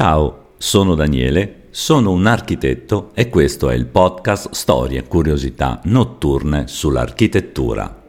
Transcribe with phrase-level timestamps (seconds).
[0.00, 6.68] Ciao, sono Daniele, sono un architetto e questo è il podcast Storie e curiosità notturne
[6.68, 8.00] sull'architettura.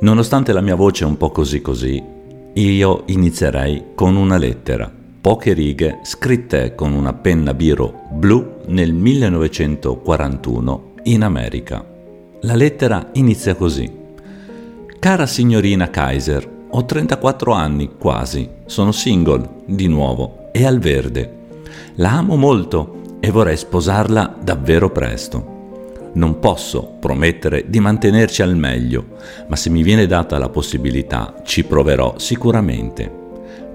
[0.00, 2.02] Nonostante la mia voce un po' così così,
[2.54, 10.94] io inizierei con una lettera, poche righe scritte con una penna biro blu nel 1941
[11.04, 11.86] in America.
[12.40, 13.88] La lettera inizia così.
[14.98, 21.36] Cara signorina Kaiser, ho 34 anni quasi, sono single di nuovo e al verde.
[21.96, 25.56] La amo molto e vorrei sposarla davvero presto.
[26.14, 29.06] Non posso promettere di mantenerci al meglio,
[29.48, 33.10] ma se mi viene data la possibilità ci proverò sicuramente.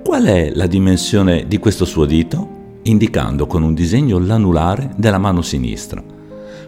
[0.04, 2.62] Qual è la dimensione di questo suo dito?
[2.84, 6.04] Indicando con un disegno l'anulare della mano sinistra.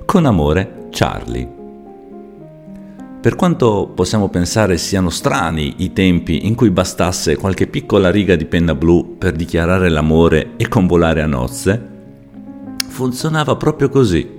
[0.06, 1.65] Con amore, Charlie.
[3.26, 8.46] Per quanto possiamo pensare siano strani i tempi in cui bastasse qualche piccola riga di
[8.46, 11.88] penna blu per dichiarare l'amore e convolare a nozze,
[12.88, 14.30] funzionava proprio così.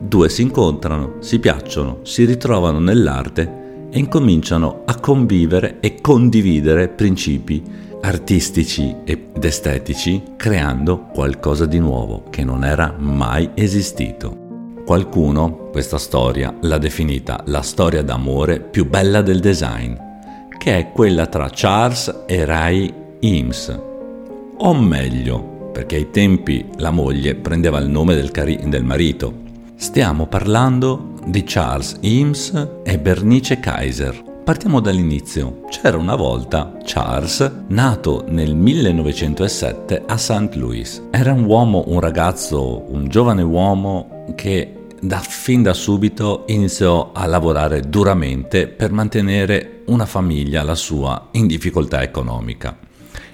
[0.00, 7.62] Due si incontrano, si piacciono, si ritrovano nell'arte e incominciano a convivere e condividere principi
[8.00, 14.45] artistici ed estetici creando qualcosa di nuovo che non era mai esistito.
[14.86, 19.94] Qualcuno questa storia l'ha definita la storia d'amore più bella del design,
[20.56, 23.80] che è quella tra Charles e Ray Eames.
[24.58, 29.44] O meglio, perché ai tempi la moglie prendeva il nome del, cari- del marito,
[29.78, 32.50] Stiamo parlando di Charles Eames
[32.82, 34.22] e Bernice Kaiser.
[34.42, 35.60] Partiamo dall'inizio.
[35.68, 40.54] C'era una volta Charles, nato nel 1907 a St.
[40.54, 41.02] Louis.
[41.10, 47.26] Era un uomo, un ragazzo, un giovane uomo che da fin da subito iniziò a
[47.26, 52.78] lavorare duramente per mantenere una famiglia, la sua, in difficoltà economica.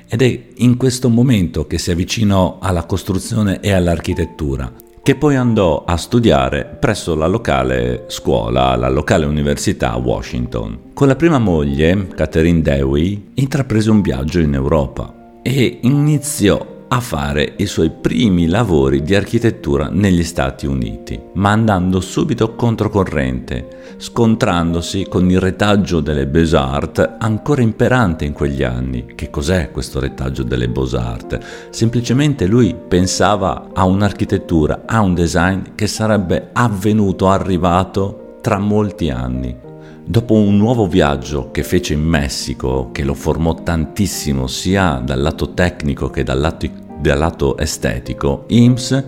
[0.09, 5.83] Ed è in questo momento che si avvicinò alla costruzione e all'architettura che poi andò
[5.85, 10.93] a studiare presso la locale scuola, la locale università a Washington.
[10.95, 17.54] Con la prima moglie, Catherine Dewey, intraprese un viaggio in Europa e iniziò a fare
[17.56, 25.30] i suoi primi lavori di architettura negli Stati Uniti, ma andando subito controcorrente, scontrandosi con
[25.30, 29.06] il retaggio delle Beaux-Arts ancora imperante in quegli anni.
[29.14, 31.38] Che cos'è questo retaggio delle Beaux-Arts?
[31.70, 39.70] Semplicemente lui pensava a un'architettura, a un design che sarebbe avvenuto, arrivato tra molti anni.
[40.04, 45.54] Dopo un nuovo viaggio che fece in Messico, che lo formò tantissimo sia dal lato
[45.54, 46.69] tecnico che dal lato,
[47.03, 49.05] dal lato estetico, Eames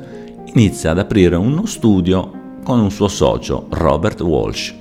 [0.53, 4.75] inizia ad aprire uno studio con un suo socio, Robert Walsh,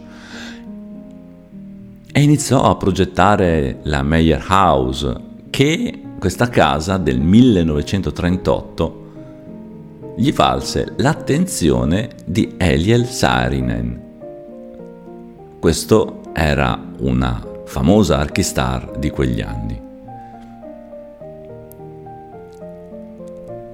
[2.12, 5.16] e iniziò a progettare la Meyer House,
[5.50, 9.02] che questa casa del 1938
[10.16, 14.02] gli valse l'attenzione di Eliel Saarinen,
[15.60, 19.73] questo era una famosa archistar di quegli anni,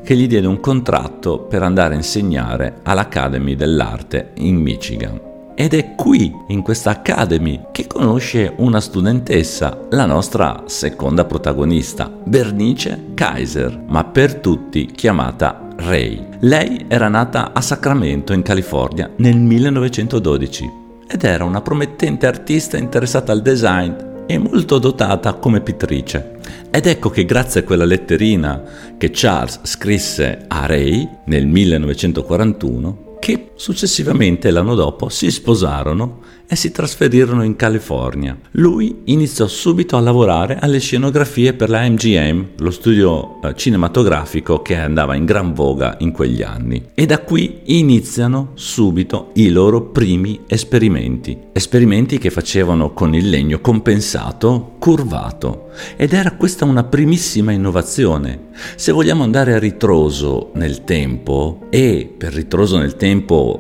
[0.10, 5.22] che gli diede un contratto per andare a insegnare all'Academy dell'Arte in Michigan.
[5.54, 13.12] Ed è qui, in questa Academy, che conosce una studentessa, la nostra seconda protagonista, Bernice
[13.14, 16.28] Kaiser, ma per tutti chiamata Ray.
[16.40, 20.78] Lei era nata a Sacramento, in California, nel 1912
[21.08, 26.38] ed era una promettente artista interessata al design e molto dotata come pittrice.
[26.70, 28.62] Ed ecco che grazie a quella letterina
[28.96, 36.72] che Charles scrisse a Ray nel 1941, che successivamente l'anno dopo si sposarono e si
[36.72, 38.36] trasferirono in California.
[38.52, 44.76] Lui iniziò subito a lavorare alle scenografie per la MGM, lo studio eh, cinematografico che
[44.76, 46.88] andava in gran voga in quegli anni.
[46.96, 51.38] E da qui iniziano subito i loro primi esperimenti.
[51.54, 55.68] Esperimenti che facevano con il legno compensato, curvato.
[55.96, 58.48] Ed era questa una primissima innovazione.
[58.76, 63.09] Se vogliamo andare a ritroso nel tempo, e per ritroso nel tempo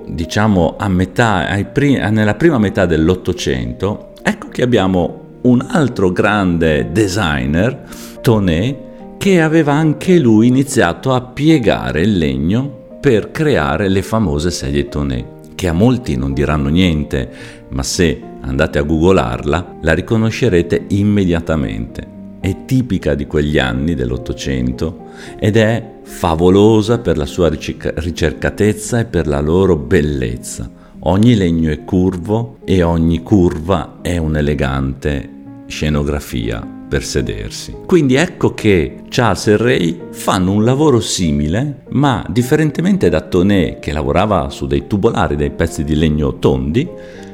[0.07, 7.83] diciamo a metà, prim- nella prima metà dell'Ottocento, ecco che abbiamo un altro grande designer,
[8.21, 14.87] Tonet, che aveva anche lui iniziato a piegare il legno per creare le famose sedie
[14.87, 17.29] Tonet, che a molti non diranno niente,
[17.69, 22.08] ma se andate a googlarla la riconoscerete immediatamente.
[22.39, 25.07] È tipica di quegli anni dell'Ottocento
[25.37, 30.69] ed è favolosa per la sua ricercatezza e per la loro bellezza.
[31.01, 35.29] Ogni legno è curvo e ogni curva è un'elegante
[35.67, 36.77] scenografia.
[36.89, 37.75] per sedersi.
[37.85, 43.93] Quindi ecco che Charles e Ray fanno un lavoro simile, ma differentemente da Toné che
[43.93, 46.89] lavorava su dei tubolari, dei pezzi di legno tondi,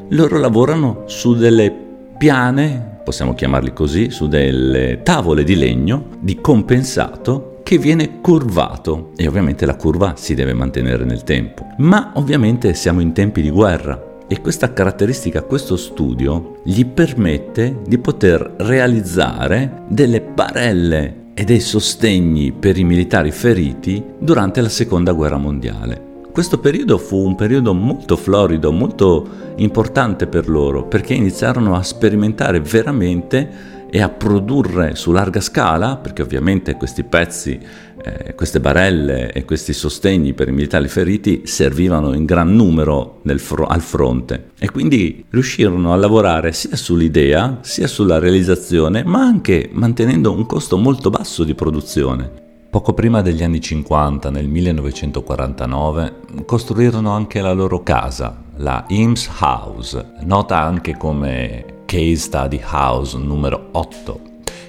[0.10, 1.74] loro lavorano su delle
[2.18, 9.28] piane, possiamo chiamarli così, su delle tavole di legno di compensato che viene curvato e
[9.28, 11.68] ovviamente la curva si deve mantenere nel tempo.
[11.78, 18.00] Ma ovviamente siamo in tempi di guerra e questa caratteristica, questo studio gli permette di
[18.00, 25.38] poter realizzare delle barelle e dei sostegni per i militari feriti durante la seconda guerra
[25.38, 26.15] mondiale.
[26.36, 32.60] Questo periodo fu un periodo molto florido, molto importante per loro, perché iniziarono a sperimentare
[32.60, 37.58] veramente e a produrre su larga scala, perché ovviamente questi pezzi,
[38.04, 43.68] eh, queste barelle e questi sostegni per i militari feriti servivano in gran numero fro-
[43.68, 50.34] al fronte e quindi riuscirono a lavorare sia sull'idea sia sulla realizzazione, ma anche mantenendo
[50.34, 52.45] un costo molto basso di produzione.
[52.76, 60.12] Poco prima degli anni 50, nel 1949, costruirono anche la loro casa, la Eames House,
[60.24, 64.20] nota anche come Case Study House numero 8,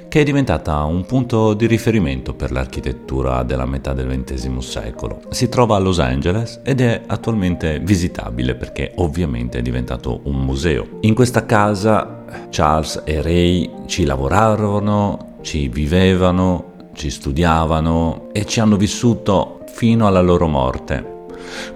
[0.07, 5.23] che è diventata un punto di riferimento per l'architettura della metà del XX secolo.
[5.31, 10.99] Si trova a Los Angeles ed è attualmente visitabile perché ovviamente è diventato un museo.
[11.01, 18.77] In questa casa Charles e Ray ci lavorarono, ci vivevano, ci studiavano e ci hanno
[18.77, 21.15] vissuto fino alla loro morte.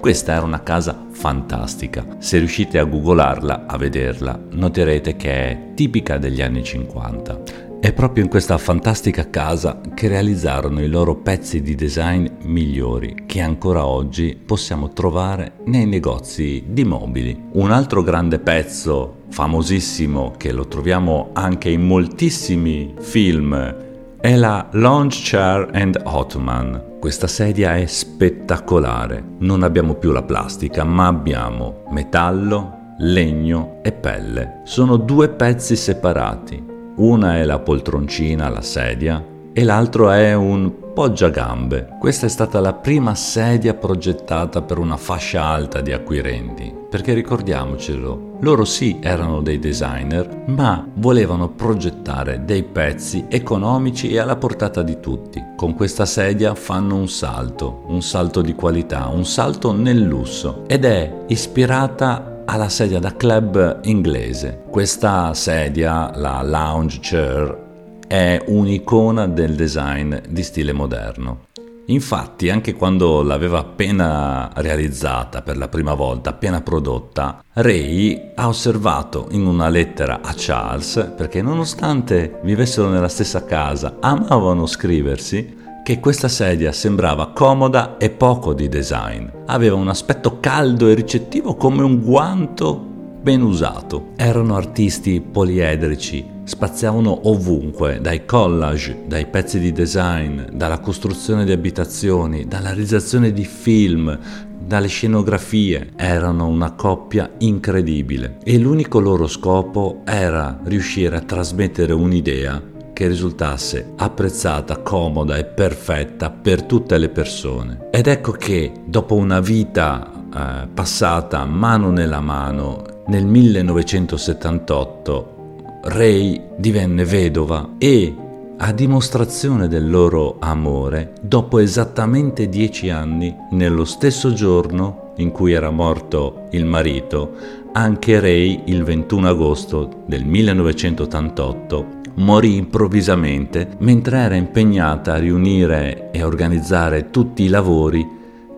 [0.01, 2.17] Questa era una casa fantastica.
[2.19, 7.69] Se riuscite a googolarla, a vederla, noterete che è tipica degli anni 50.
[7.81, 13.41] È proprio in questa fantastica casa che realizzarono i loro pezzi di design migliori che
[13.41, 17.39] ancora oggi possiamo trovare nei negozi di mobili.
[17.53, 23.89] Un altro grande pezzo famosissimo che lo troviamo anche in moltissimi film
[24.21, 26.99] è la Lounge Chair and Ottoman.
[27.01, 29.25] Questa sedia è spettacolare.
[29.39, 34.61] Non abbiamo più la plastica, ma abbiamo metallo, legno e pelle.
[34.65, 36.63] Sono due pezzi separati.
[36.97, 39.25] Una è la poltroncina, la sedia,
[39.55, 41.97] e l'altro è un poggiagambe.
[41.99, 48.39] Questa è stata la prima sedia progettata per una fascia alta di acquirenti, perché ricordiamocelo,
[48.41, 54.99] loro sì erano dei designer, ma volevano progettare dei pezzi economici e alla portata di
[54.99, 55.41] tutti.
[55.57, 60.85] Con questa sedia fanno un salto, un salto di qualità, un salto nel lusso ed
[60.85, 64.65] è ispirata alla sedia da club inglese.
[64.69, 67.69] Questa sedia, la lounge chair,
[68.09, 71.47] è un'icona del design di stile moderno.
[71.91, 79.27] Infatti, anche quando l'aveva appena realizzata per la prima volta, appena prodotta, Ray ha osservato
[79.33, 86.29] in una lettera a Charles, perché nonostante vivessero nella stessa casa, amavano scriversi, che questa
[86.29, 89.27] sedia sembrava comoda e poco di design.
[89.47, 92.90] Aveva un aspetto caldo e ricettivo come un guanto
[93.21, 94.11] ben usato.
[94.17, 102.47] Erano artisti poliedrici, spaziavano ovunque, dai collage, dai pezzi di design, dalla costruzione di abitazioni,
[102.47, 104.19] dalla realizzazione di film,
[104.59, 105.91] dalle scenografie.
[105.97, 113.93] Erano una coppia incredibile e l'unico loro scopo era riuscire a trasmettere un'idea che risultasse
[113.97, 117.89] apprezzata, comoda e perfetta per tutte le persone.
[117.91, 127.05] Ed ecco che dopo una vita eh, passata mano nella mano nel 1978 Ray divenne
[127.05, 128.15] vedova e,
[128.57, 135.71] a dimostrazione del loro amore, dopo esattamente dieci anni, nello stesso giorno in cui era
[135.71, 137.33] morto il marito,
[137.73, 146.23] anche Ray, il 21 agosto del 1988, morì improvvisamente mentre era impegnata a riunire e
[146.23, 148.07] organizzare tutti i lavori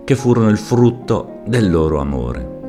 [0.05, 2.61] che furono il frutto del loro amore.